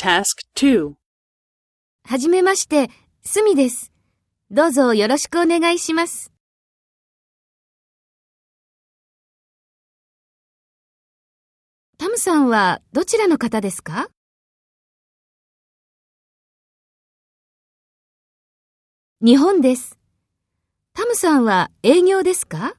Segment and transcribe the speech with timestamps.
[0.00, 0.94] Task 2.
[2.04, 2.88] はじめまして、
[3.24, 3.92] すみです。
[4.48, 6.32] どうぞよろしくお願いします。
[11.98, 14.08] タムさんはどちらの方ですか？
[19.20, 19.98] 日本です。
[20.94, 22.76] タムさんは営業ですか？